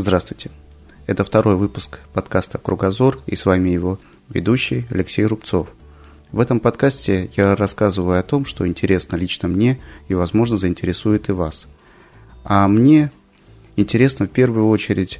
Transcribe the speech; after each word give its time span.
Здравствуйте. 0.00 0.52
Это 1.08 1.24
второй 1.24 1.56
выпуск 1.56 1.98
подкаста 2.12 2.58
«Кругозор» 2.58 3.18
и 3.26 3.34
с 3.34 3.44
вами 3.44 3.70
его 3.70 3.98
ведущий 4.28 4.86
Алексей 4.90 5.24
Рубцов. 5.24 5.66
В 6.30 6.38
этом 6.38 6.60
подкасте 6.60 7.28
я 7.36 7.56
рассказываю 7.56 8.20
о 8.20 8.22
том, 8.22 8.44
что 8.44 8.64
интересно 8.68 9.16
лично 9.16 9.48
мне 9.48 9.80
и, 10.06 10.14
возможно, 10.14 10.56
заинтересует 10.56 11.28
и 11.28 11.32
вас. 11.32 11.66
А 12.44 12.68
мне 12.68 13.10
интересно 13.74 14.26
в 14.26 14.30
первую 14.30 14.68
очередь 14.68 15.18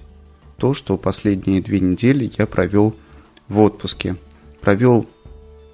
то, 0.58 0.74
что 0.74 0.96
последние 0.96 1.60
две 1.60 1.80
недели 1.80 2.30
я 2.38 2.46
провел 2.46 2.94
в 3.48 3.58
отпуске. 3.58 4.14
Провел 4.60 5.08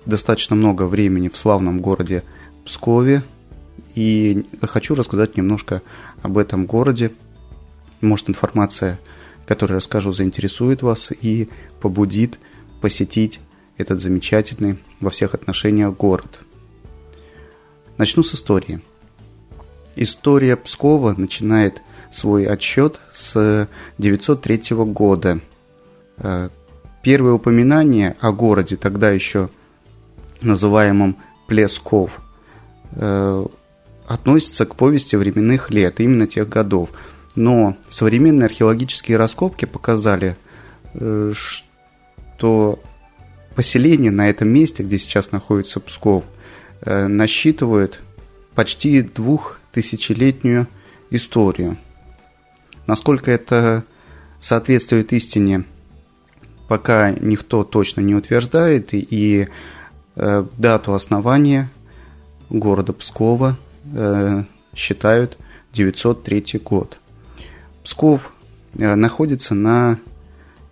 достаточно 0.07 0.57
много 0.57 0.85
времени 0.85 1.29
в 1.29 1.37
славном 1.37 1.83
городе 1.83 2.25
Пскове, 2.65 3.23
и 3.95 4.47
хочу 4.63 4.95
рассказать 4.95 5.37
немножко 5.37 5.83
об 6.23 6.39
этом 6.39 6.65
городе. 6.65 7.13
Может, 8.05 8.29
информация, 8.29 9.01
которую 9.47 9.79
расскажу, 9.79 10.13
заинтересует 10.13 10.83
вас 10.83 11.11
и 11.11 11.49
побудит 11.81 12.39
посетить 12.81 13.41
этот 13.79 14.01
замечательный 14.01 14.79
во 15.01 15.09
всех 15.11 15.35
отношениях 15.35 15.97
город. 15.97 16.41
Начну 17.97 18.23
с 18.23 18.35
истории. 18.35 18.81
История 19.97 20.57
Пскова 20.57 21.15
начинает 21.17 21.81
свой 22.11 22.47
отсчет 22.47 23.01
с 23.15 23.69
903 23.99 24.77
года. 24.85 25.41
Э, 26.19 26.51
первое 27.03 27.33
упоминание 27.33 28.17
о 28.21 28.33
городе, 28.33 28.77
тогда 28.77 29.11
еще 29.11 29.49
называемом 30.43 31.17
Плесков, 31.49 32.21
э, 32.93 33.47
относится 34.07 34.67
к 34.67 34.77
повести 34.77 35.17
временных 35.17 35.71
лет, 35.71 36.01
именно 36.01 36.27
тех 36.27 36.49
годов. 36.49 36.91
Но 37.35 37.77
современные 37.89 38.47
археологические 38.47 39.17
раскопки 39.17 39.65
показали, 39.65 40.37
э, 40.95 41.33
что 41.35 42.81
поселение 43.57 44.11
на 44.11 44.29
этом 44.29 44.49
месте, 44.49 44.83
где 44.83 44.99
сейчас 44.99 45.33
находится 45.33 45.81
Псков, 45.81 46.25
э, 46.83 47.07
насчитывает 47.09 48.01
почти 48.55 49.03
двухтысячелетнюю 49.03 50.69
историю. 51.11 51.77
Насколько 52.87 53.33
это 53.33 53.85
соответствует 54.41 55.13
истине, 55.13 55.65
пока 56.69 57.11
никто 57.11 57.65
точно 57.65 58.01
не 58.01 58.15
утверждает, 58.15 58.91
и 58.93 59.49
э, 60.15 60.47
дату 60.57 60.95
основания 60.95 61.71
города 62.49 62.93
Пскова 62.93 63.57
считают 64.75 65.39
903 65.73 66.61
год. 66.65 66.99
Псков 67.85 68.33
э, 68.77 68.95
находится 68.95 69.55
на 69.55 70.01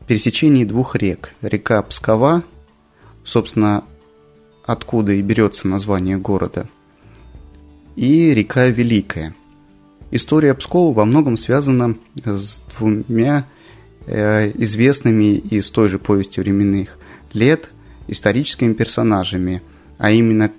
пересечении 0.07 0.65
двух 0.65 0.97
рек. 0.97 1.35
Река 1.43 1.83
Пскова, 1.83 2.43
собственно, 3.23 3.85
откуда 4.65 5.13
и 5.13 5.21
берется 5.21 5.69
название 5.69 6.17
города, 6.17 6.67
и 7.97 8.33
река 8.33 8.67
Великая. 8.69 9.35
История 10.11 10.55
Пскова 10.55 10.95
во 10.95 11.05
многом 11.05 11.37
связана 11.37 11.97
с 12.25 12.61
двумя 12.79 13.47
э, 14.07 14.51
известными 14.55 15.37
из 15.37 15.71
той 15.71 15.91
же 15.91 15.99
повести 15.99 16.41
временных 16.41 16.97
лет 17.35 17.69
историческими 18.09 18.73
персонажами, 18.73 19.63
а 19.99 20.11
именно 20.11 20.51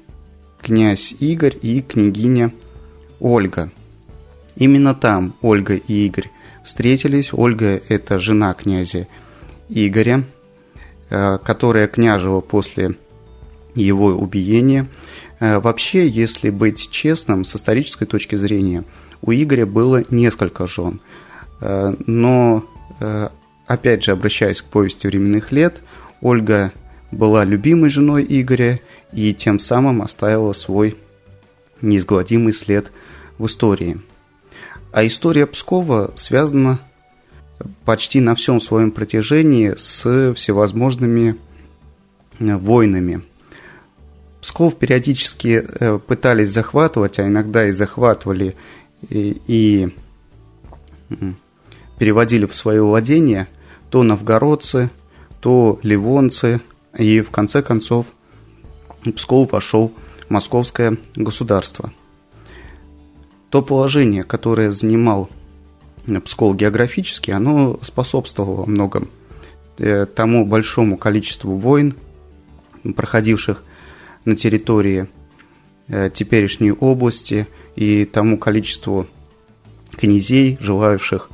князь 0.61 1.15
Игорь 1.19 1.57
и 1.61 1.81
княгиня 1.81 2.53
Ольга. 3.19 3.71
Именно 4.55 4.93
там 4.93 5.33
Ольга 5.41 5.75
и 5.75 6.05
Игорь 6.05 6.29
встретились. 6.63 7.33
Ольга– 7.33 7.81
это 7.89 8.19
жена 8.19 8.53
князя 8.53 9.07
Игоря, 9.69 10.23
э, 11.09 11.37
которая 11.43 11.87
княжила 11.87 12.41
после 12.41 12.95
его 13.75 14.07
убиения. 14.07 14.87
Э, 15.39 15.59
вообще, 15.59 16.07
если 16.07 16.49
быть 16.49 16.89
честным, 16.89 17.43
с 17.43 17.55
исторической 17.55 18.05
точки 18.05 18.35
зрения, 18.35 18.83
у 19.21 19.31
Игоря 19.31 19.65
было 19.65 20.03
несколько 20.09 20.67
жен. 20.67 21.01
Э, 21.61 21.93
но, 22.05 22.65
опять 23.67 24.03
же, 24.03 24.11
обращаясь 24.11 24.61
к 24.61 24.65
повести 24.65 25.07
временных 25.07 25.51
лет, 25.51 25.81
Ольга 26.21 26.71
была 27.11 27.43
любимой 27.43 27.89
женой 27.89 28.25
Игоря 28.27 28.79
и 29.11 29.33
тем 29.33 29.59
самым 29.59 30.01
оставила 30.01 30.53
свой 30.53 30.95
неизгладимый 31.81 32.53
след 32.53 32.91
в 33.37 33.45
истории. 33.45 33.99
А 34.93 35.07
история 35.07 35.47
Пскова 35.47 36.13
связана 36.15 36.79
почти 37.83 38.21
на 38.21 38.35
всем 38.35 38.61
своем 38.61 38.91
протяжении 38.91 39.73
с 39.75 40.33
всевозможными 40.35 41.35
э, 42.39 42.55
войнами. 42.57 43.23
Псков 44.39 44.75
периодически 44.75 45.65
э, 45.67 45.97
пытались 45.97 46.51
захватывать, 46.51 47.17
а 47.17 47.27
иногда 47.27 47.67
и 47.67 47.71
захватывали 47.71 48.55
и, 49.09 49.41
и 49.47 49.95
переводили 51.97 52.45
в 52.45 52.53
свое 52.53 52.83
владение 52.83 53.47
то 53.89 54.03
новгородцы, 54.03 54.91
то 55.41 55.79
ливонцы, 55.81 56.61
и 56.95 57.21
в 57.21 57.31
конце 57.31 57.63
концов 57.63 58.05
Псков 59.15 59.53
вошел 59.53 59.91
в 60.27 60.29
московское 60.29 60.97
государство. 61.15 61.91
То 63.53 63.61
положение, 63.61 64.23
которое 64.23 64.71
занимал 64.71 65.29
Псков 66.25 66.55
географически, 66.55 67.29
оно 67.29 67.77
способствовало 67.83 68.61
во 68.61 68.65
многом 68.65 69.09
э, 69.77 70.07
тому 70.07 70.43
большому 70.43 70.97
количеству 70.97 71.55
войн, 71.57 71.93
проходивших 72.95 73.63
на 74.25 74.35
территории 74.35 75.07
э, 75.87 76.09
теперешней 76.11 76.71
области, 76.71 77.47
и 77.75 78.05
тому 78.05 78.39
количеству 78.39 79.05
князей, 79.91 80.57
желающих 80.59 81.29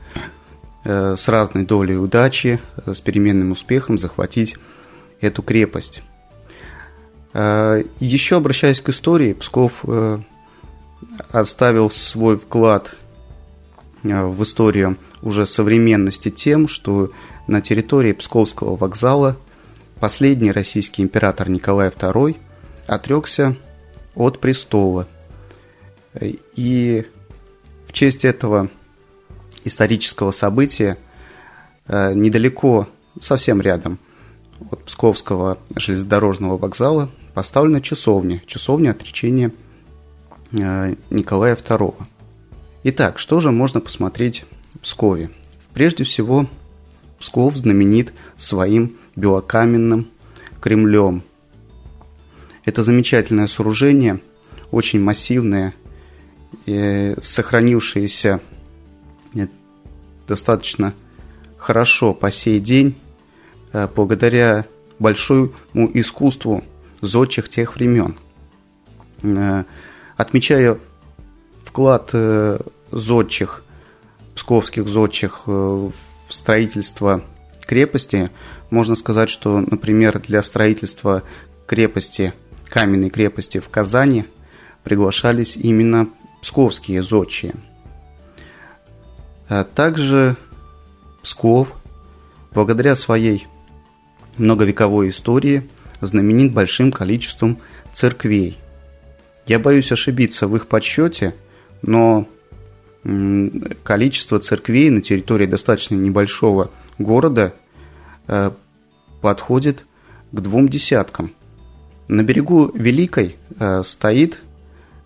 э, 0.83 1.15
с 1.15 1.29
разной 1.29 1.63
долей 1.65 1.95
удачи, 1.95 2.59
с 2.85 2.99
переменным 2.99 3.51
успехом 3.51 3.97
захватить 3.97 4.57
эту 5.21 5.41
крепость. 5.41 6.03
Э, 7.33 7.81
Еще 8.01 8.35
обращаясь 8.35 8.81
к 8.81 8.89
истории, 8.89 9.31
Псков 9.31 9.85
э, 9.87 10.19
оставил 11.31 11.89
свой 11.89 12.37
вклад 12.37 12.95
э, 14.03 14.25
в 14.25 14.41
историю 14.43 14.97
уже 15.21 15.45
современности 15.45 16.29
тем, 16.29 16.67
что 16.67 17.11
на 17.47 17.61
территории 17.61 18.13
Псковского 18.13 18.75
вокзала 18.75 19.37
последний 19.99 20.51
российский 20.51 21.01
император 21.01 21.49
Николай 21.49 21.89
II 21.89 22.37
отрекся 22.87 23.57
от 24.15 24.39
престола. 24.39 25.07
И 26.55 27.05
в 27.85 27.91
честь 27.91 28.23
этого 28.23 28.69
исторического 29.63 30.31
события 30.31 30.97
недалеко, 31.87 32.87
совсем 33.19 33.61
рядом– 33.61 33.99
от 34.71 34.83
Псковского 34.83 35.57
железнодорожного 35.75 36.57
вокзала 36.57 37.09
поставлена 37.33 37.81
часовня, 37.81 38.41
часовня 38.45 38.91
отречения 38.91 39.47
э, 39.47 39.51
Николая 40.51 41.55
II. 41.55 41.95
Итак, 42.83 43.19
что 43.19 43.39
же 43.39 43.51
можно 43.51 43.81
посмотреть 43.81 44.45
в 44.75 44.79
Пскове? 44.79 45.29
Прежде 45.73 46.03
всего, 46.03 46.47
Псков 47.19 47.57
знаменит 47.57 48.13
своим 48.37 48.97
белокаменным 49.15 50.07
Кремлем. 50.61 51.23
Это 52.65 52.83
замечательное 52.83 53.47
сооружение, 53.47 54.19
очень 54.71 54.99
массивное, 55.01 55.73
э, 56.65 57.21
сохранившееся 57.21 58.41
э, 59.35 59.47
достаточно 60.27 60.93
хорошо 61.57 62.13
по 62.13 62.31
сей 62.31 62.59
день 62.59 62.95
Э, 63.71 63.87
благодаря 63.87 64.65
большому 64.97 65.51
искусству 65.93 66.63
зодчих 67.01 67.49
тех 67.49 67.75
времен. 67.75 68.17
Э, 70.19 70.21
отмечая 70.21 70.77
вклад 71.63 72.09
э, 72.13 72.59
зодчих, 72.91 73.63
псковских 74.35 74.87
зодчих 74.87 75.47
в 75.47 75.93
строительство 76.29 77.21
крепости, 77.65 78.29
можно 78.69 78.95
сказать, 78.95 79.29
что, 79.29 79.59
например, 79.59 80.19
для 80.19 80.41
строительства 80.43 81.23
крепости, 81.67 82.33
каменной 82.67 83.09
крепости 83.09 83.59
в 83.59 83.69
Казани 83.69 84.25
приглашались 84.83 85.57
именно 85.57 86.07
псковские 86.41 87.03
зодчие. 87.03 87.55
Также 89.75 90.37
Псков, 91.21 91.73
благодаря 92.53 92.95
своей 92.95 93.47
многовековой 94.37 95.09
истории 95.09 95.69
знаменит 96.01 96.53
большим 96.53 96.91
количеством 96.91 97.59
церквей. 97.91 98.57
Я 99.49 99.57
боюсь 99.57 99.91
ошибиться 99.91 100.47
в 100.47 100.55
их 100.55 100.67
подсчете, 100.67 101.33
но 101.81 102.27
количество 103.81 104.37
церквей 104.37 104.91
на 104.91 105.01
территории 105.01 105.47
достаточно 105.47 105.95
небольшого 105.95 106.69
города 106.99 107.55
э, 108.27 108.51
подходит 109.21 109.85
к 110.31 110.39
двум 110.39 110.69
десяткам. 110.69 111.31
На 112.07 112.21
берегу 112.21 112.69
Великой 112.75 113.37
э, 113.59 113.81
стоит 113.83 114.39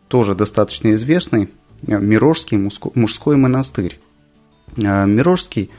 тоже 0.09 0.35
достаточно 0.35 0.93
известный 0.93 1.49
Мирожский 1.81 2.57
мужской 2.57 3.37
монастырь. 3.37 3.97
Мирожский 4.75 5.69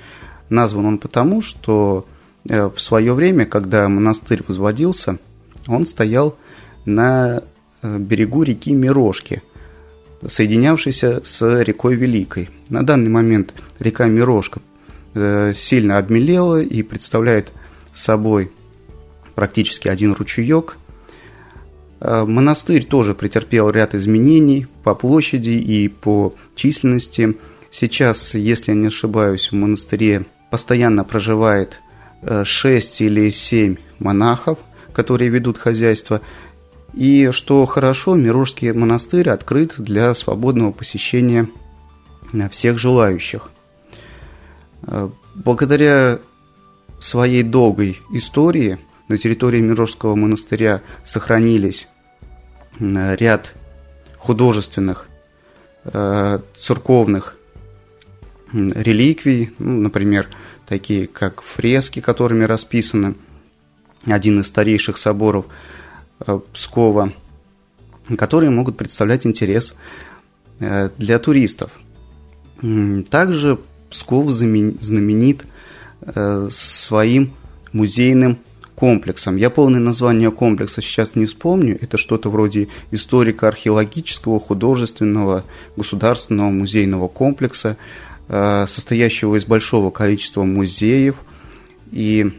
назван 0.49 0.87
он 0.87 0.99
потому, 0.99 1.43
что 1.43 2.06
в 2.44 2.78
свое 2.78 3.12
время, 3.12 3.44
когда 3.44 3.88
монастырь 3.88 4.43
возводился, 4.46 5.19
он 5.66 5.87
стоял 5.87 6.37
на 6.84 7.43
берегу 7.85 8.43
реки 8.43 8.73
Мирожки– 8.73 9.43
соединявшийся 10.27 11.21
с 11.25 11.63
рекой 11.63 11.97
Великой. 11.97 12.51
На 12.69 12.85
данный 12.85 13.11
момент 13.11 13.55
река 13.79 14.07
Мирошка 14.07 14.61
э, 15.15 15.53
сильно 15.55 15.99
обмелела 15.99 16.61
и 16.61 16.83
представляет 16.83 17.53
собой 17.93 18.51
практически 19.35 19.89
один 19.89 20.13
ручеек. 20.15 20.77
Э, 22.01 22.25
монастырь 22.25 22.85
тоже 22.85 23.15
претерпел 23.15 23.71
ряд 23.71 23.95
изменений 23.95 24.67
по 24.83 24.95
площади 24.95 25.51
и 25.51 25.89
по 25.89 26.35
численности. 26.55 27.37
Сейчас, 27.71 28.35
если 28.35 28.73
я 28.73 28.77
не 28.77 28.87
ошибаюсь, 28.87 29.51
в 29.51 29.55
монастыре 29.55 30.25
постоянно 30.51 31.05
проживает 31.05 31.81
6 32.45 33.01
э, 33.01 33.05
или 33.05 33.31
7 33.31 33.77
монахов, 33.99 34.59
которые 34.93 35.29
ведут 35.29 35.59
хозяйство. 35.59 36.21
И 36.94 37.31
что 37.32 37.67
хорошо, 37.67 38.14
Мирожский 38.14 38.73
монастырь 38.73 39.29
открыт 39.29 39.75
для 39.79 40.14
свободного 40.14 40.70
посещения 40.70 41.49
всех 42.50 42.79
желающих. 42.79 43.50
Э, 44.87 45.08
благодаря 45.35 46.20
своей 47.00 47.43
долгой 47.43 48.00
истории 48.12 48.79
на 49.08 49.19
территории 49.19 49.61
Мирожского 49.61 50.14
монастыря 50.14 50.82
сохранились 51.05 51.88
ряд 52.79 53.55
художественных, 54.19 55.08
э, 55.85 56.38
церковных 56.56 57.37
реликвий, 58.52 59.52
ну, 59.58 59.81
например, 59.81 60.29
такие 60.67 61.08
как 61.08 61.43
фрески, 61.43 62.00
которыми 62.00 62.44
расписаны 62.44 63.17
один 64.06 64.38
из 64.38 64.47
старейших 64.47 64.97
соборов– 64.97 65.47
Пскова, 66.52 67.12
которые 68.16 68.50
могут 68.50 68.76
представлять 68.76 69.26
интерес 69.26 69.75
э, 70.61 70.90
для 70.99 71.19
туристов. 71.19 71.72
Также 73.11 73.58
Псков 73.90 74.31
знаменит 74.31 75.44
э, 76.02 76.49
своим 76.50 77.32
музейным 77.72 78.38
комплексом. 78.75 79.37
Я 79.37 79.50
полное 79.50 79.81
название 79.81 80.31
комплекса 80.31 80.82
сейчас 80.82 81.14
не 81.14 81.26
вспомню. 81.26 81.78
Это 81.81 81.99
что-то 81.99 82.31
вроде 82.31 82.69
историко-археологического, 82.90 84.40
художественного, 84.40 85.44
государственного 85.76 86.50
музейного 86.50 87.08
комплекса, 87.08 87.76
состоящего 88.26 89.37
из 89.37 89.44
большого 89.44 89.90
количества 89.90 90.43
музеев. 90.44 91.16
И 91.93 92.32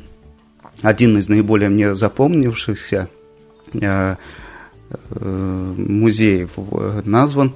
один 0.81 1.17
из 1.17 1.29
наиболее 1.29 1.69
мне 1.69 1.95
запомнившихся 1.95 3.07
Э, 3.07 3.07
э, 3.07 3.24
музеев 5.77 6.57
назван 7.05 7.55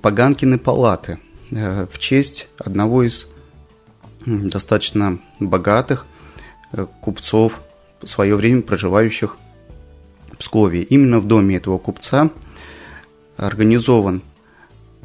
Паганкины 0.00 0.58
палаты 0.58 1.18
э, 1.50 1.86
в 1.90 1.98
честь 1.98 2.48
одного 2.56 3.02
из 3.02 3.26
достаточно 4.24 5.18
богатых 5.40 6.06
купцов 7.00 7.60
в 8.00 8.06
свое 8.06 8.36
время 8.36 8.62
проживающих 8.62 9.36
в 10.32 10.36
Пскове. 10.36 10.82
Именно 10.82 11.20
в 11.20 11.26
доме 11.26 11.56
этого 11.56 11.78
купца 11.78 12.30
организован 13.36 14.22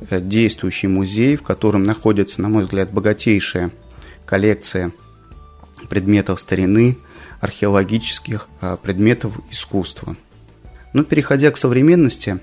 действующий 0.09 0.88
музей, 0.88 1.36
в 1.36 1.44
котором 1.44 1.83
находится, 1.83 2.42
на 2.42 2.50
мой 2.50 2.63
взгляд, 2.63 2.92
богатейшая 2.92 3.71
коллекция 4.25 4.92
предметов 5.89 6.39
старины– 6.39 6.98
археологических 7.42 8.48
а, 8.62 8.78
предметов 8.78 9.34
искусства. 9.50 10.16
Но 10.94 11.04
переходя 11.04 11.52
к 11.52 11.58
современности, 11.58 12.40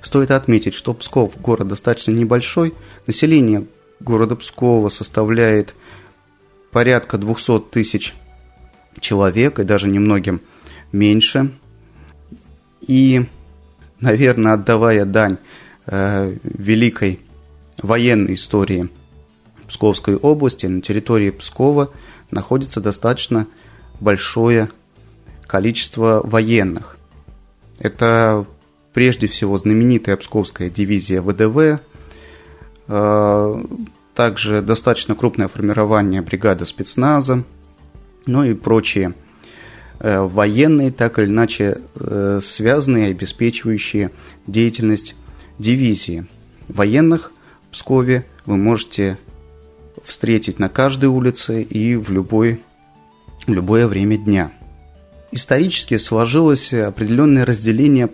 стоит 0.00 0.30
отметить, 0.30 0.74
что 0.74 0.94
Псков 0.94 1.40
город 1.40 1.68
достаточно 1.68 2.12
небольшой, 2.12 2.74
население 3.06 3.66
города 4.00 4.34
Пскова 4.34 4.88
составляет 4.88 5.74
порядка 6.70 7.18
200 7.18 7.60
тысяч 7.70 8.14
человек, 9.00 9.58
и 9.58 9.64
даже 9.64 9.88
немногим 9.88 10.40
меньше. 10.92 11.52
И, 12.80 13.26
наверное, 14.00 14.54
отдавая 14.54 15.04
дань 15.04 15.38
э, 15.86 16.36
великой 16.42 17.20
военной 17.82 18.34
истории 18.34 18.88
Псковской 19.68 20.16
области, 20.16 20.66
на 20.66 20.80
территории 20.80 21.30
Пскова 21.30 21.90
находится 22.30 22.80
достаточно 22.80 23.46
большое 24.00 24.70
количество 25.46 26.20
военных. 26.24 26.96
Это 27.78 28.46
прежде 28.92 29.26
всего 29.26 29.58
знаменитая 29.58 30.16
Псковская 30.16 30.70
дивизия 30.70 31.20
ВДВ, 31.20 31.80
э, 32.88 33.64
также 34.14 34.62
достаточно 34.62 35.14
крупное 35.14 35.48
формирование 35.48 36.22
бригады 36.22 36.64
спецназа, 36.64 37.44
ну 38.24 38.44
и 38.44 38.54
прочие 38.54 39.14
э, 40.00 40.20
военные, 40.20 40.90
так 40.90 41.18
или 41.18 41.26
иначе 41.26 41.82
э, 41.94 42.40
связанные 42.42 43.10
обеспечивающие 43.10 44.10
деятельность 44.46 45.14
дивизии. 45.58 46.26
Военных 46.68 47.32
в 47.68 47.72
Пскове 47.72 48.26
вы 48.46 48.56
можете 48.56 49.18
встретить 50.02 50.58
на 50.58 50.68
каждой 50.68 51.06
улице 51.06 51.62
и 51.62 51.96
в 51.96 52.10
любой 52.10 52.62
любое 53.46 53.86
время 53.86 54.16
дня. 54.16 54.52
Исторически 55.32 55.96
сложилось 55.96 56.72
определенное 56.72 57.44
разделение 57.44 58.10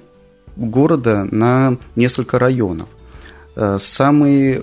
города 0.57 1.25
на 1.31 1.77
несколько 1.97 2.39
районов. 2.39 2.89
Э, 3.55 3.79
самый 3.81 4.63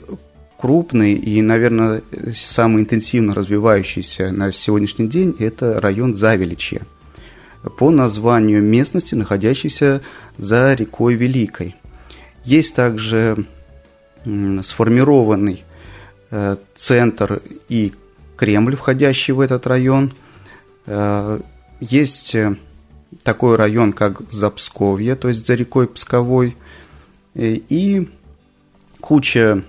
крупный 0.58 1.14
и, 1.14 1.42
наверное, 1.42 2.02
самый 2.36 2.82
интенсивно 2.84 3.34
развивающийся 3.34 4.32
на 4.32 4.52
сегодняшний 4.52 5.08
день– 5.08 5.36
это 5.40 5.80
район 5.80 6.16
Завеличье, 6.16 6.82
по 7.78 7.92
названию 7.92 8.62
местности, 8.62 9.16
находящейся 9.16 10.02
за 10.38 10.74
рекой 10.74 11.14
Великой. 11.16 11.76
Есть 12.44 12.76
также 12.76 13.46
сформированный 14.26 15.64
э, 16.30 16.58
центр 16.76 17.42
и 17.70 17.94
Кремль, 18.36 18.76
входящий 18.76 19.34
в 19.34 19.40
этот 19.40 19.66
район– 19.66 20.12
есть 21.80 22.36
э, 22.36 22.56
такой 23.24 23.56
район, 23.56 23.94
как 23.94 24.22
Запсковье, 24.32 25.16
то 25.16 25.28
есть 25.28 25.46
за 25.46 25.56
рекой 25.56 25.88
Псковой, 25.88 26.58
э, 27.36 27.60
и 27.70 28.10
куча 29.00 29.64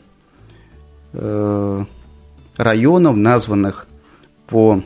районов, 2.57 3.17
названных 3.17 3.89
по 4.47 4.81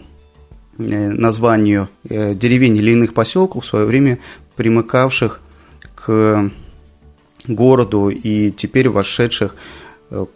названию 0.79 1.91
деревень 2.03 2.77
или 2.77 2.93
иных 2.93 3.13
поселков, 3.13 3.65
в 3.65 3.67
свое 3.67 3.85
время 3.85 4.19
примыкавших 4.57 5.41
к 5.95 6.51
городу 7.47 8.09
и 8.09 8.51
теперь 8.53 8.89
вошедших 8.89 9.55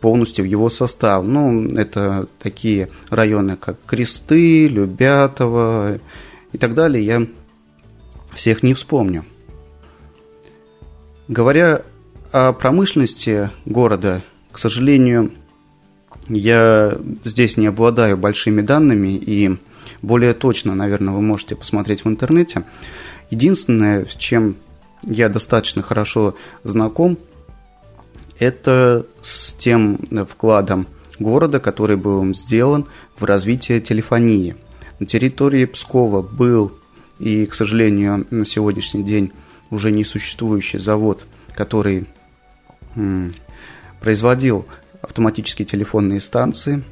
полностью 0.00 0.44
в 0.44 0.48
его 0.48 0.68
состав. 0.70 1.24
Ну, 1.24 1.66
это 1.68 2.26
такие 2.38 2.90
районы, 3.10 3.56
как 3.56 3.76
Кресты, 3.86 4.68
Любятово 4.68 5.98
и 6.52 6.58
так 6.58 6.74
далее. 6.74 7.04
Я 7.04 7.26
всех 8.34 8.62
не 8.62 8.74
вспомню. 8.74 9.24
Говоря 11.28 11.82
о 12.32 12.52
промышленности 12.52 13.50
города, 13.64 14.22
к 14.52 14.58
сожалению, 14.58 15.32
я 16.28 16.96
здесь 17.24 17.56
не 17.56 17.66
обладаю 17.66 18.16
большими 18.16 18.60
данными 18.60 19.16
и 19.16 19.58
более 20.02 20.34
точно, 20.34 20.74
наверное, 20.74 21.14
вы 21.14 21.22
можете 21.22 21.56
посмотреть 21.56 22.04
в 22.04 22.08
интернете. 22.08 22.64
Единственное, 23.30 24.06
с 24.06 24.14
чем 24.14 24.56
я 25.04 25.28
достаточно 25.28 25.82
хорошо 25.82 26.34
знаком, 26.64 27.18
это 28.38 29.06
с 29.22 29.52
тем 29.52 29.98
вкладом 30.28 30.86
города, 31.18 31.60
который 31.60 31.96
был 31.96 32.34
сделан 32.34 32.86
в 33.16 33.24
развитие 33.24 33.80
телефонии. 33.80 34.56
На 35.00 35.06
территории 35.06 35.64
Пскова 35.64 36.22
был 36.22 36.72
и, 37.18 37.46
к 37.46 37.54
сожалению, 37.54 38.26
на 38.30 38.44
сегодняшний 38.44 39.02
день 39.02 39.32
уже 39.70 39.90
не 39.90 40.04
существующий 40.04 40.78
завод, 40.78 41.26
который 41.54 42.06
производил 44.00 44.66
автоматические 45.02 45.66
телефонные 45.66 46.20
станции. 46.20 46.82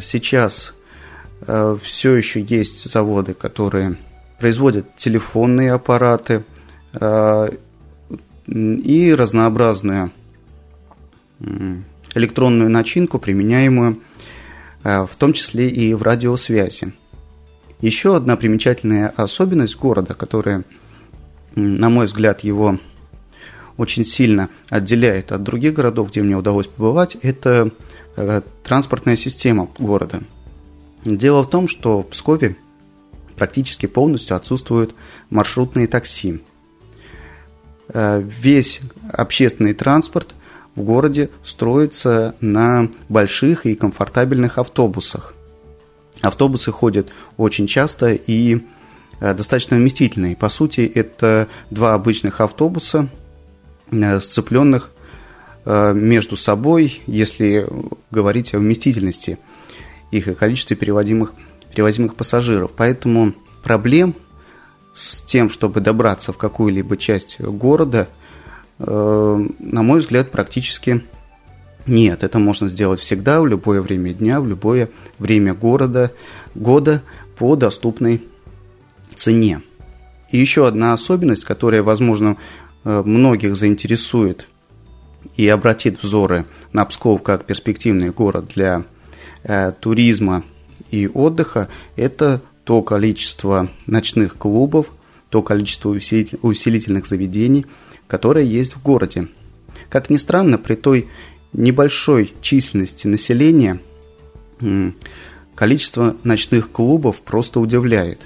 Сейчас 0.00 0.74
все 1.82 2.14
еще 2.14 2.40
есть 2.40 2.90
заводы, 2.90 3.34
которые 3.34 3.96
производят 4.38 4.96
телефонные 4.96 5.72
аппараты 5.72 6.44
и 8.46 9.14
разнообразную 9.14 10.12
электронную 12.14 12.70
начинку, 12.70 13.18
применяемую 13.18 14.00
в 14.82 15.10
том 15.18 15.32
числе 15.32 15.68
и 15.68 15.94
в 15.94 16.02
радиосвязи. 16.02 16.92
Еще 17.80 18.16
одна 18.16 18.36
примечательная 18.36 19.08
особенность 19.08 19.76
города, 19.76 20.14
которая, 20.14 20.64
на 21.54 21.88
мой 21.90 22.06
взгляд, 22.06 22.40
его 22.40 22.78
очень 23.76 24.04
сильно 24.04 24.48
отделяет 24.68 25.32
от 25.32 25.42
других 25.42 25.74
городов, 25.74 26.10
где 26.10 26.22
мне 26.22 26.36
удалось 26.36 26.68
побывать, 26.68 27.16
это 27.22 27.70
э, 28.16 28.42
транспортная 28.62 29.16
система 29.16 29.68
города. 29.78 30.22
Дело 31.04 31.42
в 31.42 31.50
том, 31.50 31.66
что 31.66 32.02
в 32.02 32.08
Пскове 32.08 32.56
практически 33.36 33.86
полностью 33.86 34.36
отсутствуют 34.36 34.94
маршрутные 35.30 35.88
такси. 35.88 36.40
Э, 37.88 38.22
весь 38.22 38.80
общественный 39.12 39.74
транспорт 39.74 40.34
в 40.74 40.82
городе 40.82 41.30
строится 41.42 42.34
на 42.40 42.88
больших 43.08 43.66
и 43.66 43.74
комфортабельных 43.74 44.58
автобусах. 44.58 45.34
Автобусы 46.22 46.72
ходят 46.72 47.08
очень 47.36 47.66
часто 47.66 48.14
и 48.14 48.60
э, 49.20 49.34
достаточно 49.34 49.76
вместительные. 49.76 50.34
По 50.34 50.48
сути, 50.48 50.90
это 50.94 51.48
два 51.70 51.94
обычных 51.94 52.40
автобуса, 52.40 53.08
э, 53.90 54.20
сцепленных 54.20 54.90
между 55.66 56.36
собой, 56.36 57.00
если 57.06 57.66
говорить 58.10 58.52
о 58.52 58.58
вместительности 58.58 59.38
их 60.10 60.28
и 60.28 60.34
количестве 60.34 60.76
переводимых, 60.76 61.32
перевозимых 61.70 62.16
пассажиров. 62.16 62.72
Поэтому 62.76 63.32
проблем 63.62 64.14
с 64.94 65.20
тем, 65.20 65.50
чтобы 65.50 65.80
добраться 65.80 66.32
в 66.32 66.38
какую-либо 66.38 66.96
часть 66.96 67.40
города, 67.40 68.08
на 68.78 69.82
мой 69.82 70.00
взгляд, 70.00 70.30
практически 70.30 71.02
нет, 71.86 72.24
это 72.24 72.38
можно 72.38 72.68
сделать 72.68 73.00
всегда, 73.00 73.40
в 73.40 73.46
любое 73.46 73.82
время 73.82 74.14
дня, 74.14 74.40
в 74.40 74.48
любое 74.48 74.88
время 75.18 75.54
города, 75.54 76.12
года 76.54 77.02
по 77.36 77.56
доступной 77.56 78.24
цене. 79.14 79.60
И 80.30 80.38
еще 80.38 80.66
одна 80.66 80.94
особенность, 80.94 81.44
которая, 81.44 81.82
возможно, 81.82 82.36
э, 82.84 83.02
многих 83.04 83.54
заинтересует 83.54 84.48
и 85.36 85.46
обратит 85.46 86.02
взоры 86.02 86.46
на 86.72 86.84
Псков 86.86 87.22
как 87.22 87.44
перспективный 87.44 88.10
город 88.10 88.52
для 88.54 88.84
э, 89.42 89.72
туризма 89.78 90.42
и 90.90 91.06
отдыха, 91.06 91.68
это 91.96 92.40
то 92.64 92.82
количество 92.82 93.70
ночных 93.86 94.36
клубов, 94.36 94.90
то 95.28 95.42
количество 95.42 95.90
усилительных 95.90 97.06
заведений, 97.06 97.66
которое 98.06 98.44
есть 98.44 98.74
в 98.76 98.82
городе. 98.82 99.28
Как 99.88 100.10
ни 100.10 100.16
странно, 100.16 100.58
при 100.58 100.74
той 100.74 101.08
небольшой 101.52 102.32
численности 102.40 103.06
населения 103.06 103.80
количество 105.54 106.16
ночных 106.24 106.70
клубов 106.70 107.20
просто 107.22 107.60
удивляет. 107.60 108.20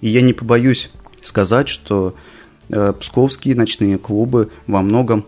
И 0.00 0.08
я 0.08 0.22
не 0.22 0.32
побоюсь 0.32 0.90
сказать, 1.22 1.68
что 1.68 2.14
э, 2.68 2.92
псковские 2.98 3.54
ночные 3.54 3.98
клубы 3.98 4.50
во 4.66 4.82
многом 4.82 5.26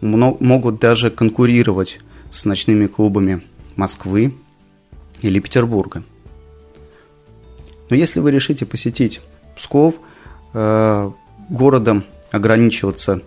могут 0.00 0.78
даже 0.78 1.10
конкурировать 1.10 2.00
с 2.30 2.44
ночными 2.44 2.86
клубами 2.86 3.42
Москвы 3.74 4.34
или 5.22 5.40
Петербурга. 5.40 6.04
Но 7.90 7.96
если 7.96 8.20
вы 8.20 8.30
решите 8.30 8.66
посетить 8.66 9.20
Псков, 9.56 9.96
э, 10.54 11.10
городом 11.48 12.04
ограничиваться 12.30 13.22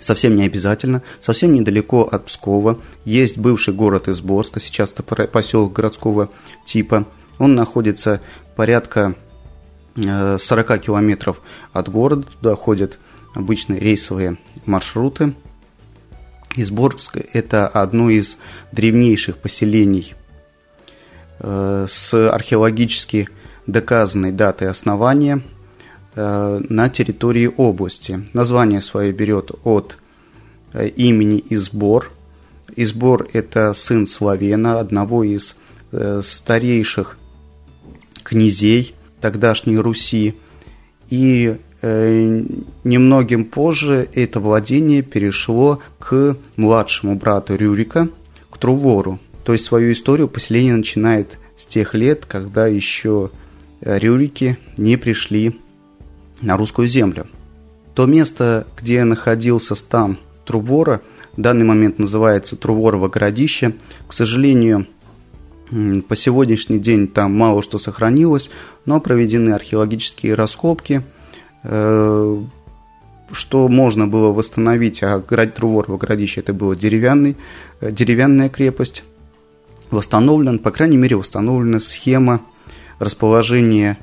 совсем 0.00 0.36
не 0.36 0.44
обязательно, 0.44 1.02
совсем 1.20 1.52
недалеко 1.52 2.02
от 2.02 2.26
Пскова. 2.26 2.78
Есть 3.04 3.38
бывший 3.38 3.74
город 3.74 4.08
Изборска, 4.08 4.60
сейчас 4.60 4.92
это 4.92 5.02
поселок 5.02 5.72
городского 5.72 6.30
типа. 6.64 7.06
Он 7.38 7.54
находится 7.54 8.20
порядка 8.54 9.14
40 9.96 10.70
э, 10.70 10.78
километров 10.78 11.40
от 11.72 11.88
города, 11.88 12.26
туда 12.40 12.54
ходят 12.54 12.98
обычные 13.34 13.80
рейсовые 13.80 14.36
маршруты. 14.66 15.34
Изборск– 16.56 17.16
это 17.32 17.66
одно 17.66 18.10
из 18.10 18.38
древнейших 18.70 19.38
поселений 19.38 20.14
э, 21.40 21.86
с 21.88 22.14
археологически 22.14 23.28
доказанной 23.66 24.32
датой 24.32 24.68
основания– 24.68 25.42
Э, 26.16 26.60
на 26.68 26.88
территории 26.88 27.50
области. 27.56 28.24
Название 28.32 28.82
свое 28.82 29.12
берет 29.12 29.50
от 29.64 29.98
э, 30.72 30.86
имени 30.86 31.42
Избор. 31.50 32.12
Избор– 32.76 33.26
это 33.32 33.74
сын 33.74 34.06
Славена, 34.06 34.78
одного 34.78 35.24
из 35.24 35.56
э, 35.90 36.20
старейших 36.22 37.18
князей 38.22 38.94
тогдашней 39.20 39.78
Руси. 39.78 40.36
И 41.10 41.56
немногим 42.82 43.44
позже 43.44 44.08
это 44.14 44.40
владение 44.40 45.02
перешло 45.02 45.80
к 45.98 46.34
младшему 46.56 47.14
брату 47.14 47.56
Рюрика, 47.56 48.08
к 48.48 48.56
Трувору. 48.56 49.18
То 49.44 49.52
есть 49.52 49.66
свою 49.66 49.92
историю 49.92 50.28
поселение 50.28 50.74
начинает 50.76 51.38
с 51.58 51.66
тех 51.66 51.92
лет, 51.92 52.24
когда 52.24 52.66
еще 52.66 53.30
Рюрики 53.84 54.58
не 54.78 54.96
пришли 54.96 55.60
на 56.40 56.56
русскую 56.56 56.88
землю. 56.88 57.26
То 57.94 58.06
место, 58.06 58.66
где 58.80 59.04
находился 59.04 59.74
стан 59.74 60.18
Трувора, 60.46 61.02
в 61.36 61.40
данный 61.40 61.66
момент 61.66 61.98
называется 61.98 62.56
Труворово 62.56 63.08
городище. 63.08 63.74
К 64.08 64.12
сожалению, 64.12 64.86
по 66.08 66.16
сегодняшний 66.16 66.78
день 66.78 67.08
там 67.08 67.36
мало 67.36 67.62
что 67.62 67.78
сохранилось, 67.78 68.50
но 68.86 69.00
проведены 69.00 69.50
археологические 69.50 70.34
раскопки, 70.34 71.02
э, 71.62 72.42
что 73.32 73.68
можно 73.68 74.06
было 74.06 74.32
восстановить, 74.32 75.02
а 75.02 75.20
Труворово 75.20 75.98
городище 75.98 76.40
это 76.40 76.54
было 76.54 76.74
деревянный, 76.74 77.36
э, 77.80 77.92
деревянная 77.92 78.48
крепость, 78.48 79.04
восстановлен, 79.90 80.58
по 80.58 80.70
крайней 80.70 80.96
мере, 80.96 81.16
восстановлена 81.16 81.80
схема 81.80 82.40
расположения 83.04 83.98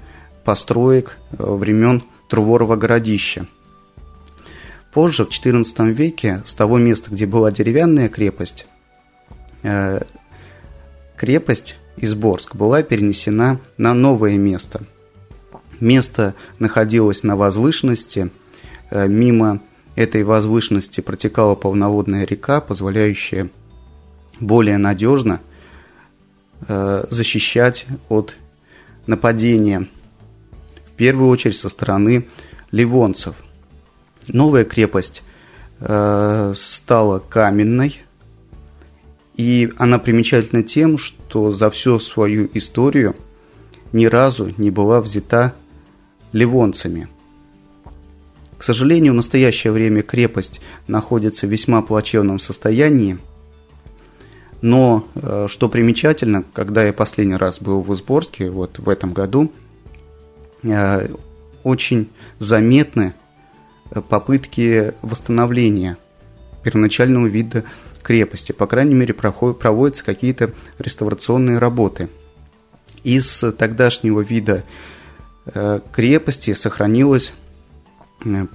построек 0.46 1.18
э, 1.32 1.44
времен 1.44 2.04
Труворово 2.30 2.78
городище. 2.78 3.46
Позже, 4.94 5.26
в 5.26 5.30
XIV 5.30 5.92
веке, 5.92 6.42
с 6.46 6.54
того 6.54 6.78
места, 6.78 7.12
где 7.12 7.26
была 7.26 7.52
деревянная 7.52 8.08
крепость, 8.08 8.68
э, 9.64 10.02
крепость 11.18 11.76
Изборск 11.98 12.56
была 12.56 12.84
перенесена 12.84 13.60
на 13.78 13.94
новое 13.94 14.38
место. 14.38 14.84
Место 15.82 16.36
находилось 16.60 17.24
на 17.24 17.36
возвышенности, 17.36 18.32
э, 18.92 19.08
мимо 19.08 19.60
этой 19.96 20.24
возвышенности 20.24 21.02
протекала 21.02 21.56
полноводная 21.56 22.26
река, 22.26 22.62
позволяющая 22.62 23.50
более 24.40 24.78
надежно 24.78 25.42
защищать 26.68 27.88
от 28.08 28.36
нападения 29.08 29.88
первую 31.02 31.30
очередь 31.30 31.56
со 31.56 31.68
стороны 31.68 32.28
ливонцев. 32.70 33.34
Новая 34.28 34.66
крепость 34.66 35.24
э, 35.80 36.54
стала 36.56 37.18
каменной, 37.18 38.02
и 39.36 39.74
она 39.78 39.98
примечательна 39.98 40.62
тем, 40.62 41.00
что 41.00 41.52
за 41.54 41.72
всю 41.72 41.98
свою 42.00 42.48
историю 42.54 43.16
ни 43.94 44.06
разу 44.06 44.54
не 44.58 44.70
была 44.70 45.02
взята 45.02 45.56
ливонцами. 46.34 47.08
К 48.60 48.64
сожалению, 48.64 49.14
в 49.14 49.16
настоящее 49.16 49.74
время 49.74 50.04
крепость 50.04 50.62
находится 50.86 51.48
в 51.48 51.50
весьма 51.50 51.82
плачевном 51.82 52.38
состоянии, 52.38 53.18
но, 54.62 55.08
э, 55.16 55.48
что 55.50 55.70
примечательно, 55.70 56.44
когда 56.54 56.84
я 56.84 56.94
последний 56.94 57.36
раз 57.36 57.60
был 57.60 57.82
в 57.82 57.94
Изборске, 57.94 58.50
вот 58.50 58.80
в 58.80 58.90
этом 58.90 59.14
году, 59.14 59.52
Э, 60.64 61.08
очень 61.64 62.10
заметны 62.40 63.14
попытки 64.10 64.94
восстановления 65.04 65.98
первоначального 66.64 67.28
вида 67.28 67.64
крепости. 68.02 68.52
По 68.52 68.66
крайней 68.66 68.96
мере, 68.96 69.14
проводятся 69.14 70.04
какие-то 70.04 70.54
реставрационные 70.80 71.60
работы. 71.60 72.10
Из 73.04 73.44
тогдашнего 73.58 74.22
вида 74.22 74.64
э, 75.46 75.82
крепости 75.92 76.54
сохранилась 76.54 77.34
э, 78.26 78.48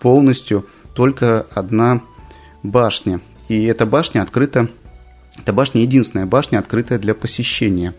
полностью 0.00 0.66
только 0.94 1.46
одна 1.54 2.02
башня. 2.62 3.20
И 3.48 3.64
эта 3.64 3.86
башня 3.86 4.22
открыта 4.22 4.68
Эта 5.40 5.54
башня 5.54 5.80
единственная 5.80 6.26
башня, 6.26 6.58
открытая 6.58 6.98
для 6.98 7.14
посещения. 7.14 7.94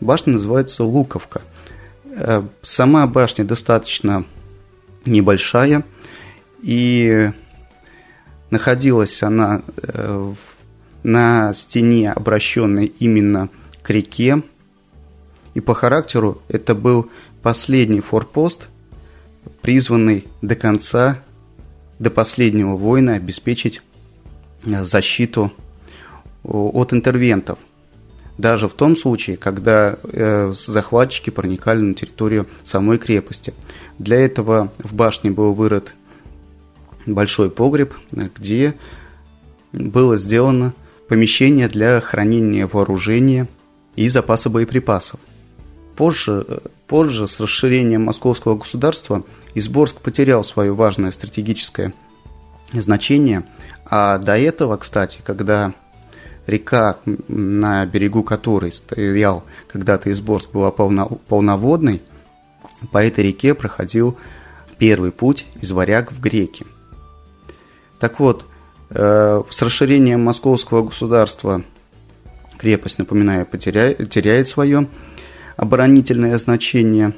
Башня 0.00 0.34
называется 0.34 0.84
Луковка. 0.84 1.40
Э, 2.04 2.42
сама 2.60 3.06
башня 3.06 3.46
достаточно 3.46 4.26
небольшая, 5.06 5.84
и 6.62 7.32
находилась 8.50 9.22
она 9.22 9.62
э, 9.82 10.34
на 11.02 11.54
стене, 11.54 12.12
обращенной 12.12 12.86
именно 12.86 13.48
к 13.82 13.88
реке, 13.88 14.42
и 15.54 15.60
по 15.60 15.74
характеру 15.74 16.42
это 16.48 16.74
был 16.74 17.10
последний 17.42 18.00
форпост, 18.00 18.68
призванный 19.62 20.28
до 20.42 20.56
конца, 20.56 21.22
до 21.98 22.10
последнего 22.10 22.76
воина 22.76 23.14
обеспечить 23.14 23.80
э, 24.66 24.84
защиту 24.84 25.52
от 26.44 26.92
интервентов. 26.92 27.58
Даже 28.38 28.68
в 28.68 28.72
том 28.72 28.96
случае, 28.96 29.36
когда 29.36 29.96
э, 30.02 30.52
захватчики 30.56 31.30
проникали 31.30 31.80
на 31.80 31.94
территорию 31.94 32.46
самой 32.64 32.98
крепости. 32.98 33.52
Для 33.98 34.18
этого 34.18 34.72
в 34.78 34.94
башне 34.94 35.30
был 35.30 35.54
вырыт 35.54 35.94
большой 37.06 37.50
погреб, 37.50 37.94
где 38.10 38.74
было 39.72 40.16
сделано 40.16 40.74
помещение 41.08 41.68
для 41.68 42.00
хранения 42.00 42.66
вооружения 42.66 43.48
и 43.96 44.08
запаса 44.08 44.48
боеприпасов. 44.48 45.20
Позже, 45.96 46.62
позже 46.86 47.28
с 47.28 47.38
расширением 47.38 48.04
московского 48.04 48.56
государства 48.56 49.24
Изборск 49.54 50.00
потерял 50.00 50.42
свое 50.42 50.72
важное 50.74 51.10
стратегическое 51.10 51.92
значение, 52.72 53.44
а 53.84 54.16
до 54.16 54.38
этого, 54.38 54.78
кстати, 54.78 55.18
когда 55.22 55.74
река, 56.46 56.98
на 57.28 57.86
берегу 57.86 58.22
которой 58.22 58.72
стоял 58.72 59.44
когда-то 59.68 60.10
Изборск, 60.10 60.50
была 60.50 60.70
полноводной, 60.70 62.02
по 62.90 63.04
этой 63.04 63.24
реке 63.24 63.54
проходил 63.54 64.16
первый 64.78 65.12
путь 65.12 65.46
из 65.60 65.70
варяг 65.72 66.10
в 66.12 66.20
греки. 66.20 66.66
Так 68.00 68.18
вот, 68.18 68.44
э, 68.90 69.42
с 69.48 69.62
расширением 69.62 70.24
московского 70.24 70.82
государства 70.82 71.62
крепость, 72.58 72.98
напоминаю, 72.98 73.46
потеряет, 73.46 74.10
теряет 74.10 74.48
свое 74.48 74.88
оборонительное 75.56 76.36
значение 76.38 77.14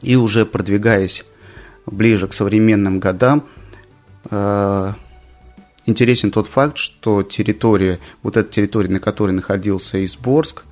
и 0.00 0.16
уже 0.16 0.46
продвигаясь 0.46 1.24
ближе 1.86 2.28
к 2.28 2.32
современным 2.32 3.00
годам, 3.00 3.46
э, 4.30 4.92
Интересен 5.90 6.30
тот 6.30 6.46
факт, 6.46 6.76
что 6.76 7.24
территория, 7.24 7.98
вот 8.22 8.36
эта 8.36 8.48
территория, 8.48 8.90
на 8.90 9.00
которой 9.00 9.32
находился 9.32 10.04
Изборск, 10.04 10.62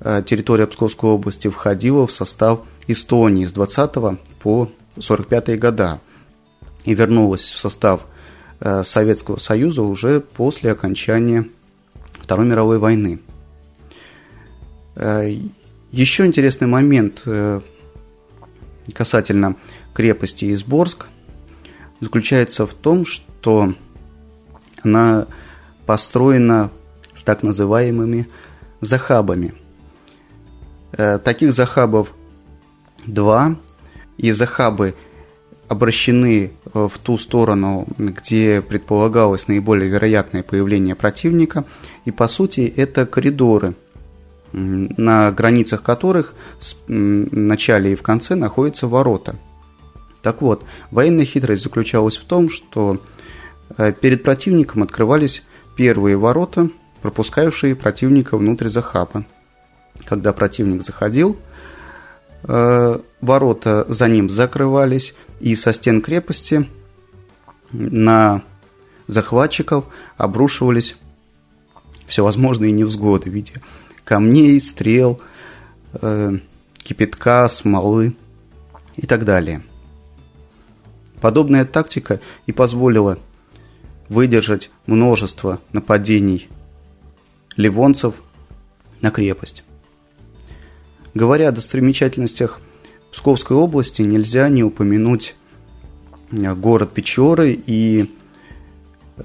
э, 0.00 0.22
территория 0.24 0.66
Псковской 0.66 1.10
области 1.10 1.48
входила 1.48 2.06
в 2.06 2.12
состав 2.12 2.60
Эстонии 2.86 3.44
с 3.44 3.52
20 3.52 4.18
по 4.42 4.70
45 4.98 5.58
года 5.58 6.00
и 6.86 6.94
вернулась 6.94 7.52
в 7.52 7.58
состав 7.58 8.06
э, 8.60 8.82
Советского 8.82 9.36
Союза 9.36 9.82
уже 9.82 10.22
после 10.22 10.72
окончания 10.72 11.46
Второй 12.14 12.46
мировой 12.46 12.78
войны. 12.78 13.20
Э, 14.96 15.30
еще 15.92 16.24
интересный 16.24 16.66
момент 16.66 17.24
касательно 18.94 19.56
крепости 19.92 20.50
Изборск 20.54 21.08
заключается 22.00 22.66
в 22.66 22.72
том, 22.72 23.04
что 23.04 23.74
она 24.82 25.26
построена 25.86 26.70
с 27.14 27.22
так 27.22 27.42
называемыми 27.42 28.28
захабами. 28.80 29.54
Э, 30.92 31.18
таких 31.18 31.52
захабов 31.52 32.12
два, 33.06 33.56
и 34.20 34.32
захабы 34.32 34.94
обращены 35.68 36.50
э, 36.74 36.88
в 36.92 36.98
ту 36.98 37.16
сторону, 37.16 37.86
где 37.96 38.60
предполагалось 38.60 39.48
наиболее 39.48 39.88
вероятное 39.88 40.42
появление 40.42 40.94
противника, 40.94 41.64
и 42.04 42.10
по 42.10 42.28
сути 42.28 42.72
это 42.76 43.06
коридоры, 43.06 43.74
на 44.52 45.30
границах 45.30 45.82
которых 45.82 46.34
в 46.60 46.90
начале 46.90 47.92
и 47.92 47.96
в 47.96 48.02
конце 48.02 48.34
находятся 48.34 48.88
ворота. 48.88 49.36
Так 50.22 50.42
вот, 50.42 50.64
военная 50.90 51.24
хитрость 51.24 51.62
заключалась 51.62 52.18
в 52.18 52.24
том, 52.24 52.50
что 52.50 53.00
перед 53.76 54.22
противником 54.22 54.82
открывались 54.82 55.42
первые 55.76 56.16
ворота, 56.16 56.68
пропускающие 57.02 57.74
противника 57.74 58.36
внутрь 58.36 58.68
захапа. 58.68 59.24
Когда 60.04 60.32
противник 60.32 60.82
заходил, 60.82 61.38
э, 62.44 62.98
ворота 63.20 63.84
за 63.88 64.08
ним 64.08 64.28
закрывались, 64.28 65.14
и 65.40 65.56
со 65.56 65.72
стен 65.72 66.02
крепости 66.02 66.68
на 67.72 68.42
захватчиков 69.06 69.86
обрушивались 70.16 70.96
всевозможные 72.06 72.72
невзгоды 72.72 73.30
в 73.30 73.32
виде 73.32 73.54
камней, 74.04 74.60
стрел, 74.60 75.20
э, 76.00 76.38
кипятка, 76.76 77.48
смолы 77.48 78.16
и 78.96 79.06
так 79.06 79.24
далее. 79.24 79.62
Подобная 81.20 81.64
тактика 81.64 82.20
и 82.46 82.52
позволила 82.52 83.18
выдержать 84.10 84.70
множество 84.86 85.60
нападений 85.72 86.48
ливонцев 87.56 88.16
на 89.00 89.10
крепость. 89.10 89.64
Говоря 91.14 91.48
о 91.48 91.52
достопримечательностях 91.52 92.60
Псковской 93.12 93.56
области, 93.56 94.02
нельзя 94.02 94.48
не 94.48 94.62
упомянуть 94.62 95.34
э, 96.32 96.54
город 96.54 96.92
Печоры 96.92 97.52
и 97.66 98.10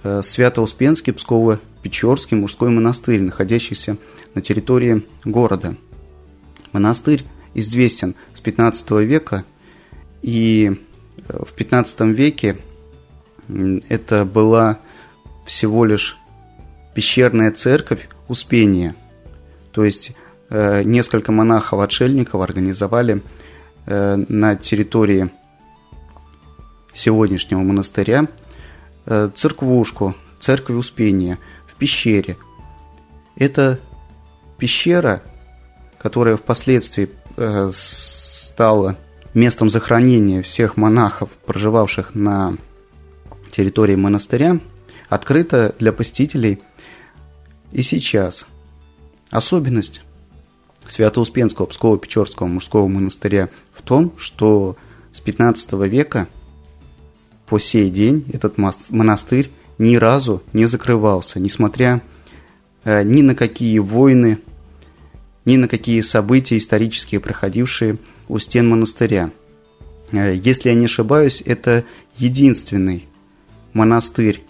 э, 0.04 0.22
Свято-Успенский 0.24 1.14
Псково-Печорский 1.14 2.38
мужской 2.38 2.70
монастырь, 2.70 3.22
находящийся 3.22 3.98
на 4.34 4.42
территории 4.42 5.04
города. 5.24 5.76
Монастырь 6.72 7.26
известен 7.54 8.16
с 8.34 8.40
15 8.40 8.92
века, 8.92 9.46
и 10.22 10.80
э, 11.28 11.44
в 11.44 11.54
15 11.54 12.02
веке 12.02 12.58
это 13.90 14.26
была 14.26 14.80
всего 15.46 15.86
лишь 15.86 16.18
пещерная 16.94 17.52
церковь 17.52 18.10
Успения. 18.28 18.96
То 19.72 19.84
есть 19.84 20.14
э, 20.50 20.84
несколько 20.84 21.32
монахов-отшельников 21.32 22.42
организовали 22.42 23.22
э, 23.86 24.16
на 24.16 24.56
территории 24.56 25.30
сегодняшнего 26.94 27.60
монастыря 27.60 28.28
э, 29.06 29.30
церквушку, 29.36 30.16
церковь 30.40 30.78
Успения 30.78 31.38
в 31.68 31.76
пещере. 31.76 32.38
Это 33.36 33.80
пещера, 34.58 35.22
которая 36.00 36.38
впоследствии 36.38 37.10
стала 37.74 38.98
местом 39.34 39.70
захоронения 39.70 40.42
всех 40.42 40.78
монахов, 40.78 41.30
проживавших 41.46 42.16
на 42.16 42.56
территории 43.56 43.96
монастыря 43.96 44.60
открыта 45.08 45.76
для 45.80 45.94
посетителей 45.94 46.60
и 47.72 47.82
сейчас. 47.82 48.46
Особенность 49.30 50.02
Свято-Успенского 50.86 51.66
Псково-Печорского 51.66 52.48
мужского 52.48 52.88
монастыря 52.88 53.50
в 53.74 53.82
том, 53.82 54.14
что 54.18 54.78
с 55.14 55.22
15 55.22 55.74
века 55.90 56.28
по 57.48 57.60
сей 57.60 57.90
день 57.90 58.26
этот 58.34 58.58
монастырь 58.58 59.50
ни 59.78 59.96
разу 59.96 60.44
не 60.54 60.66
закрывался, 60.66 61.40
несмотря 61.40 62.02
э, 62.84 63.04
ни 63.04 63.22
на 63.22 63.36
какие 63.36 63.80
войны, 63.80 64.40
ни 65.46 65.58
на 65.58 65.68
какие 65.68 66.02
события 66.02 66.58
исторические, 66.58 67.20
проходившие 67.20 67.98
у 68.28 68.38
стен 68.38 68.70
монастыря. 68.70 69.32
Э, 70.12 70.36
если 70.36 70.70
я 70.70 70.76
не 70.76 70.86
ошибаюсь, 70.86 71.42
это 71.46 71.84
единственный 72.18 73.08
монастырь, 73.76 74.42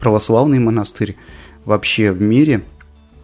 православный 0.00 0.58
монастырь 0.58 1.16
вообще 1.64 2.10
в 2.10 2.20
мире, 2.20 2.64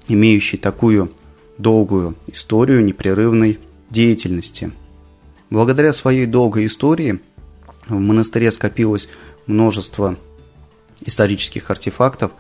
имеющий 0.07 0.59
такую 0.59 1.11
долгую 1.59 2.17
историю 2.27 2.85
непрерывной 2.85 3.59
деятельности. 3.91 4.73
Благодаря 5.51 5.93
своей 5.93 6.27
долгой 6.27 6.67
истории 6.67 7.21
в 7.89 7.99
монастыре 7.99 8.53
скопилось 8.53 9.09
множество 9.47 10.17
исторических 11.01 11.71
артефактов, 11.71 12.33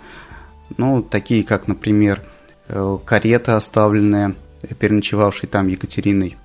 ну, 0.76 1.02
такие 1.02 1.44
как, 1.44 1.68
например, 1.68 2.22
э, 2.68 2.98
карета, 3.05 3.57
оставленная 3.57 4.35
переночевавшей 4.78 5.48
там 5.48 5.66
Екатериной 5.68 6.37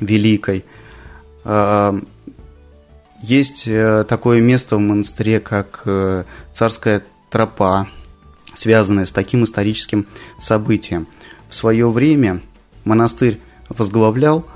Великой, 0.00 0.64
э, 1.44 2.00
есть 3.22 3.64
э, 3.66 4.04
такое 4.08 4.40
место 4.40 4.76
в 4.76 4.80
монастыре, 4.80 5.40
как 5.40 5.82
э, 5.86 6.24
царская 6.52 7.02
тропа 7.30 7.88
связанное 8.54 9.04
с 9.04 9.12
таким 9.12 9.44
историческим 9.44 10.06
событием. 10.40 11.06
В 11.48 11.54
свое 11.54 11.90
время 11.90 12.40
монастырь 12.84 13.40
возглавлял 13.68 14.46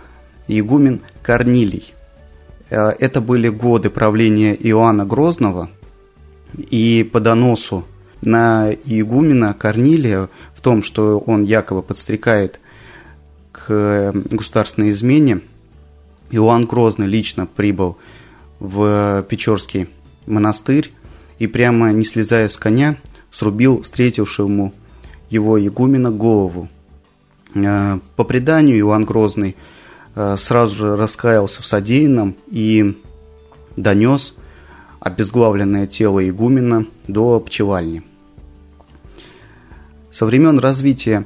игумен 0.48 1.02
Корнилий. 1.22 1.94
Э, 2.70 2.90
это 2.98 3.20
были 3.20 3.48
годы 3.48 3.90
правления 3.90 4.54
Иоанна 4.54 5.04
Грозного, 5.04 5.70
и 6.56 7.08
по 7.12 7.20
доносу 7.20 7.84
на 8.22 8.72
игумена 8.72 9.54
Корнилия 9.54 10.28
в 10.54 10.60
том, 10.60 10.82
что 10.82 11.18
он 11.18 11.42
якобы 11.42 11.82
подстрекает 11.82 12.60
к 13.52 14.12
государственной 14.12 14.90
измене, 14.90 15.40
Иоанн 16.30 16.66
Грозный 16.66 17.06
лично 17.06 17.46
прибыл 17.46 17.96
Печорский 18.60 19.88
монастырь 20.26 20.92
и 21.38 21.46
прямо 21.46 21.92
не 21.92 22.04
слезая 22.04 22.48
с 22.48 22.56
коня 22.56 22.96
срубил 23.30 23.82
встретившему 23.82 24.72
его 25.30 25.64
игумена 25.64 26.10
голову. 26.10 26.68
Э, 27.54 27.98
по 28.16 28.24
преданию 28.24 28.78
Иоанн 28.78 29.04
Грозный 29.04 29.56
э, 30.14 30.36
сразу 30.36 30.74
же 30.74 30.96
раскаялся 30.96 31.62
в 31.62 31.66
содеянном 31.66 32.36
и 32.48 32.98
донес 33.76 34.34
обезглавленное 34.98 35.86
тело 35.86 36.26
игумена 36.28 36.86
до 37.06 37.40
пчевальни. 37.40 38.02
Со 40.10 40.26
времен 40.26 40.58
развития 40.58 41.24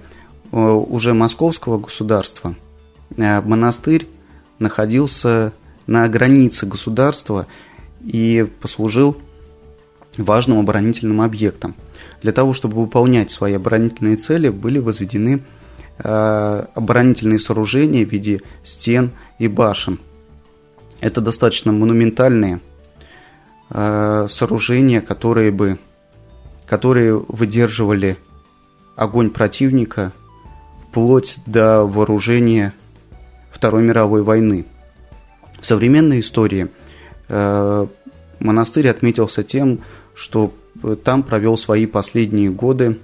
э, 0.52 0.56
уже 0.56 1.14
московского 1.14 1.78
государства 1.78 2.54
монастырь 3.16 4.08
находился 4.58 5.52
на 5.86 6.08
границе 6.08 6.66
государства 6.66 7.46
и 8.02 8.46
послужил 8.60 9.16
важным 10.16 10.58
оборонительным 10.58 11.20
объектом. 11.20 11.74
Для 12.22 12.32
того, 12.32 12.52
чтобы 12.52 12.80
выполнять 12.80 13.30
свои 13.30 13.54
оборонительные 13.54 14.16
цели, 14.16 14.48
были 14.48 14.78
возведены 14.78 15.42
э, 15.98 16.64
оборонительные 16.74 17.38
сооружения 17.38 18.04
в 18.04 18.10
виде 18.10 18.40
стен 18.64 19.10
и 19.38 19.48
башен. 19.48 19.98
Это 21.00 21.20
достаточно 21.20 21.72
монументальные 21.72 22.60
э, 23.70 24.26
сооружения, 24.28 25.00
которые 25.00 25.50
бы 25.50 25.78
которые 26.66 27.22
выдерживали 27.28 28.16
огонь 28.96 29.30
противника 29.30 30.12
вплоть 30.88 31.40
до 31.46 31.84
вооружения 31.84 32.74
Второй 33.50 33.82
мировой 33.82 34.22
войны. 34.22 34.64
В 35.64 35.66
современной 35.66 36.20
истории 36.20 36.68
э, 37.28 37.86
монастырь 38.38 38.86
отметился 38.86 39.42
тем, 39.42 39.80
что 40.14 40.52
там 41.04 41.22
провел 41.22 41.56
свои 41.56 41.86
последние 41.86 42.50
годы 42.50 42.98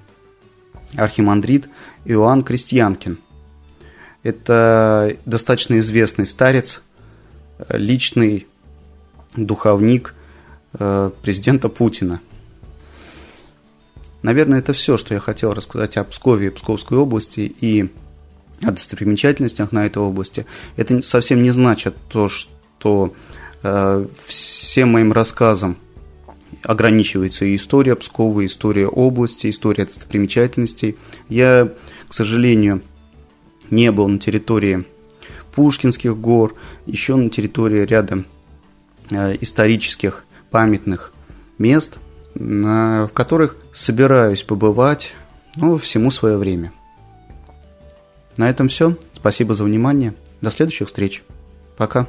архимандрит 0.95 1.71
Иоанн 2.05 2.43
Крестьянкин. 2.43 3.17
Это 4.25 5.17
достаточно 5.25 5.81
известный 5.81 6.27
старец, 6.27 6.83
личный 7.71 8.47
духовник 9.37 10.15
э, 10.79 11.13
президента 11.23 11.71
Путина. 11.71 12.21
Наверное, 14.21 14.59
это 14.59 14.75
все, 14.75 14.99
что 14.99 15.15
я 15.15 15.21
хотел 15.21 15.55
рассказать 15.55 15.97
о 15.97 16.05
Пскове 16.05 16.49
и 16.49 16.51
Псковской 16.51 16.99
области 16.99 17.41
и 17.41 17.91
о 18.63 18.73
достопримечательностях 18.73 19.73
на 19.73 19.87
этой 19.87 20.03
области. 20.03 20.47
Это 20.77 21.03
совсем 21.03 21.43
не 21.43 21.51
значит 21.51 21.97
то, 22.09 22.29
что 22.29 23.15
э, 23.63 24.07
всем 24.27 24.93
моим 24.93 25.13
рассказам 25.13 25.77
ограничивается 26.63 27.45
и 27.45 27.57
история 27.57 27.97
Пскова, 27.97 28.41
и 28.41 28.47
история 28.47 28.87
области, 28.87 29.49
история 29.49 29.87
достопримечательностей. 29.87 30.97
Я, 31.29 31.73
к 32.09 32.15
сожалению, 32.15 32.83
не 33.71 33.91
был 33.93 34.09
на 34.09 34.19
территории 34.19 34.85
Пушкинских 35.55 36.17
гор, 36.17 36.55
еще 36.87 37.17
на 37.17 37.31
территории 37.31 37.85
ряда 37.85 38.25
э, 39.11 39.37
исторических 39.41 40.25
памятных 40.51 41.13
мест, 41.59 41.99
на, 42.35 43.09
в 43.09 43.13
которых 43.13 43.57
собираюсь 43.73 44.43
побывать, 44.43 45.13
ну, 45.57 45.77
всему 45.79 46.11
свое 46.11 46.37
время. 46.37 46.73
На 48.37 48.49
этом 48.49 48.69
все. 48.69 48.97
Спасибо 49.13 49.55
за 49.55 49.65
внимание. 49.65 50.15
До 50.41 50.51
следующих 50.51 50.89
встреч. 50.89 51.23
Пока. 51.77 52.09